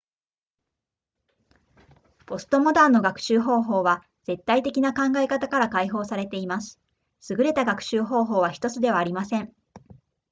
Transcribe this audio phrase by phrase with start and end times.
[2.25, 6.79] ポストモダンの学習方法は絶対的な考え方から解放されています
[7.29, 9.53] 優れた学習方法は1つではありません